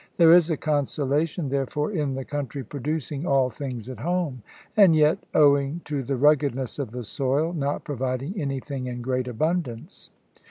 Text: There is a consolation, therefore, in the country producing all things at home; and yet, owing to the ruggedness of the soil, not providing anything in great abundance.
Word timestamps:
There 0.17 0.33
is 0.33 0.49
a 0.49 0.57
consolation, 0.57 1.49
therefore, 1.49 1.91
in 1.91 2.15
the 2.15 2.25
country 2.25 2.63
producing 2.63 3.27
all 3.27 3.51
things 3.51 3.87
at 3.87 3.99
home; 3.99 4.41
and 4.75 4.95
yet, 4.95 5.19
owing 5.35 5.81
to 5.85 6.01
the 6.01 6.17
ruggedness 6.17 6.79
of 6.79 6.89
the 6.89 7.03
soil, 7.03 7.53
not 7.53 7.83
providing 7.83 8.33
anything 8.41 8.87
in 8.87 9.03
great 9.03 9.27
abundance. 9.27 10.09